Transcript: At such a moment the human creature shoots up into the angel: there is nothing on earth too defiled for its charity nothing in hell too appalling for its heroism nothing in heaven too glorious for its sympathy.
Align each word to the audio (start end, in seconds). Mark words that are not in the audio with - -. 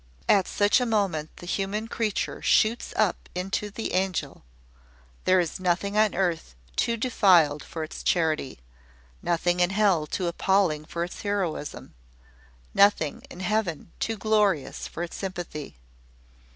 At 0.27 0.47
such 0.47 0.81
a 0.81 0.85
moment 0.87 1.37
the 1.37 1.45
human 1.45 1.87
creature 1.87 2.41
shoots 2.41 2.91
up 2.97 3.29
into 3.35 3.69
the 3.69 3.93
angel: 3.93 4.41
there 5.25 5.39
is 5.39 5.59
nothing 5.59 5.95
on 5.95 6.15
earth 6.15 6.55
too 6.75 6.97
defiled 6.97 7.63
for 7.63 7.83
its 7.83 8.01
charity 8.01 8.57
nothing 9.21 9.59
in 9.59 9.69
hell 9.69 10.07
too 10.07 10.25
appalling 10.25 10.85
for 10.85 11.03
its 11.03 11.21
heroism 11.21 11.93
nothing 12.73 13.21
in 13.29 13.41
heaven 13.41 13.91
too 13.99 14.17
glorious 14.17 14.87
for 14.87 15.03
its 15.03 15.15
sympathy. 15.17 15.77